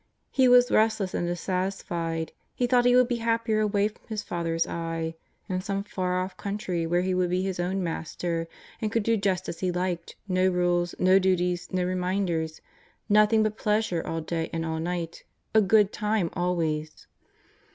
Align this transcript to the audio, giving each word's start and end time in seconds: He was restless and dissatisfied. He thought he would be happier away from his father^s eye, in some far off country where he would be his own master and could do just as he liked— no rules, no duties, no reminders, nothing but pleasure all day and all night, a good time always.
He 0.31 0.47
was 0.47 0.71
restless 0.71 1.13
and 1.13 1.27
dissatisfied. 1.27 2.31
He 2.55 2.65
thought 2.65 2.85
he 2.85 2.95
would 2.95 3.07
be 3.07 3.17
happier 3.17 3.59
away 3.59 3.87
from 3.89 4.01
his 4.07 4.23
father^s 4.23 4.67
eye, 4.67 5.13
in 5.47 5.61
some 5.61 5.83
far 5.83 6.19
off 6.19 6.35
country 6.37 6.87
where 6.87 7.03
he 7.03 7.13
would 7.13 7.29
be 7.29 7.43
his 7.43 7.59
own 7.59 7.83
master 7.83 8.47
and 8.81 8.91
could 8.91 9.03
do 9.03 9.15
just 9.15 9.47
as 9.47 9.59
he 9.59 9.71
liked— 9.71 10.15
no 10.27 10.49
rules, 10.49 10.95
no 10.97 11.19
duties, 11.19 11.71
no 11.71 11.83
reminders, 11.83 12.61
nothing 13.09 13.43
but 13.43 13.59
pleasure 13.59 14.01
all 14.03 14.21
day 14.21 14.49
and 14.51 14.65
all 14.65 14.79
night, 14.79 15.23
a 15.53 15.61
good 15.61 15.93
time 15.93 16.31
always. 16.33 17.05